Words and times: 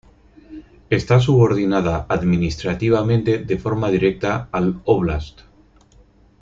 Está 0.89 1.19
subordinada 1.19 2.07
administrativamente 2.09 3.37
de 3.37 3.59
forma 3.59 3.91
directa 3.91 4.49
al 4.51 4.81
óblast. 4.83 5.41